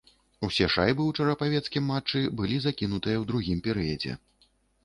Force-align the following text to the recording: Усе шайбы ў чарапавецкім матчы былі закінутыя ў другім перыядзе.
Усе 0.45 0.69
шайбы 0.75 1.03
ў 1.07 1.11
чарапавецкім 1.19 1.85
матчы 1.91 2.23
былі 2.39 2.57
закінутыя 2.65 3.17
ў 3.21 3.29
другім 3.33 3.61
перыядзе. 3.69 4.19